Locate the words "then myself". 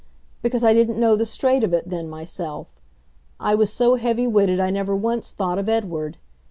1.91-2.65